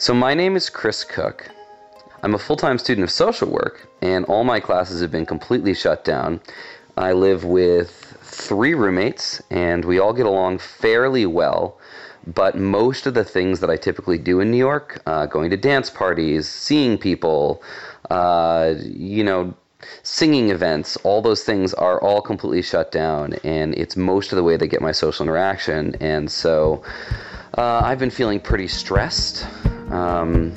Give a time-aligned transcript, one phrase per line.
[0.00, 1.50] So, my name is Chris Cook.
[2.22, 5.74] I'm a full time student of social work, and all my classes have been completely
[5.74, 6.40] shut down.
[6.96, 11.80] I live with three roommates, and we all get along fairly well.
[12.28, 15.56] But most of the things that I typically do in New York, uh, going to
[15.56, 17.60] dance parties, seeing people,
[18.08, 19.52] uh, you know,
[20.04, 24.44] singing events, all those things are all completely shut down, and it's most of the
[24.44, 25.96] way they get my social interaction.
[25.96, 26.84] And so
[27.54, 29.44] uh, I've been feeling pretty stressed.
[29.90, 30.52] Um,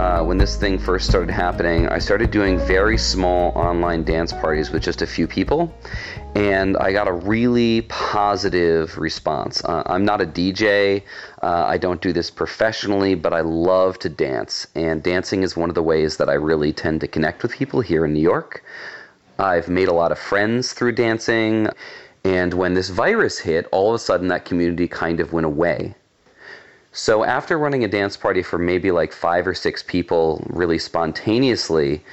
[0.00, 4.70] uh, when this thing first started happening, I started doing very small online dance parties
[4.70, 5.74] with just a few people,
[6.34, 9.62] and I got a really positive response.
[9.62, 11.02] Uh, I'm not a DJ,
[11.42, 15.68] uh, I don't do this professionally, but I love to dance, and dancing is one
[15.68, 18.64] of the ways that I really tend to connect with people here in New York.
[19.38, 21.68] I've made a lot of friends through dancing,
[22.24, 25.94] and when this virus hit, all of a sudden that community kind of went away.
[26.92, 32.04] So after running a dance party for maybe like five or six people really spontaneously,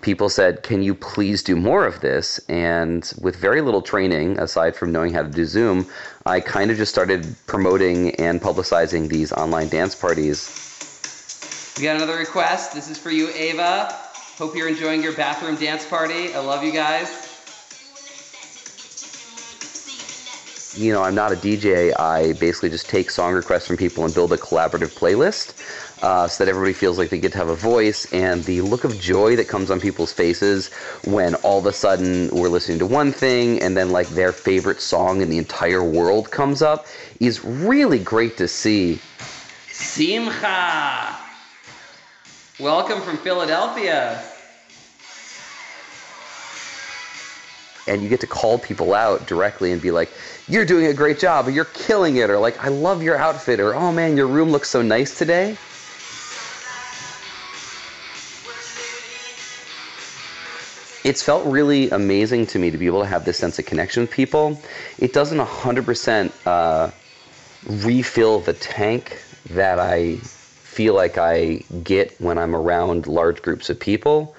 [0.00, 2.40] people said, Can you please do more of this?
[2.48, 5.86] And with very little training, aside from knowing how to do Zoom,
[6.24, 10.56] I kind of just started promoting and publicizing these online dance parties.
[11.76, 12.72] We got another request.
[12.72, 14.09] This is for you, Ava.
[14.40, 16.32] Hope you're enjoying your bathroom dance party.
[16.32, 17.28] I love you guys.
[20.74, 21.92] you know, I'm not a DJ.
[22.00, 25.52] I basically just take song requests from people and build a collaborative playlist
[26.02, 28.10] uh, so that everybody feels like they get to have a voice.
[28.14, 30.72] And the look of joy that comes on people's faces
[31.04, 34.80] when all of a sudden we're listening to one thing and then like their favorite
[34.80, 36.86] song in the entire world comes up
[37.20, 39.00] is really great to see.
[39.70, 41.19] Simcha!
[42.60, 44.22] Welcome from Philadelphia.
[47.86, 50.10] and you get to call people out directly and be like,
[50.46, 53.60] "You're doing a great job," or "You're killing it," or like, "I love your outfit,"
[53.60, 55.56] or "Oh man, your room looks so nice today."
[61.02, 64.02] It's felt really amazing to me to be able to have this sense of connection
[64.02, 64.60] with people.
[64.98, 66.90] It doesn't 100% uh,
[67.66, 70.18] refill the tank that I
[70.76, 74.34] feel like I get when I'm around large groups of people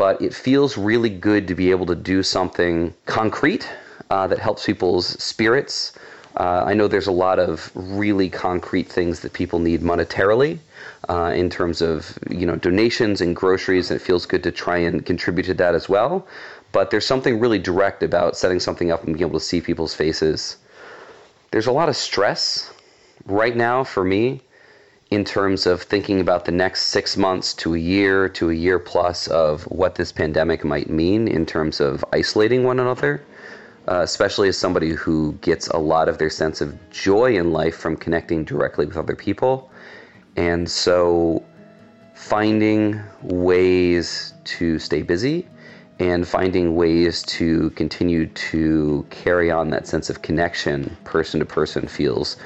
[0.00, 3.68] but it feels really good to be able to do something concrete
[4.08, 5.92] uh, that helps people's spirits.
[6.38, 10.58] Uh, I know there's a lot of really concrete things that people need monetarily
[11.10, 14.78] uh, in terms of you know donations and groceries, and it feels good to try
[14.78, 16.26] and contribute to that as well.
[16.72, 19.94] But there's something really direct about setting something up and being able to see people's
[19.94, 20.56] faces.
[21.50, 22.72] There's a lot of stress
[23.26, 24.40] right now for me
[25.10, 28.78] in terms of thinking about the next six months to a year to a year
[28.78, 33.20] plus of what this pandemic might mean in terms of isolating one another,
[33.88, 37.76] uh, especially as somebody who gets a lot of their sense of joy in life
[37.76, 39.68] from connecting directly with other people.
[40.36, 41.42] And so
[42.14, 45.48] finding ways to stay busy
[45.98, 51.88] and finding ways to continue to carry on that sense of connection person to person
[51.88, 52.36] feels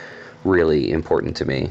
[0.44, 1.70] really important to me.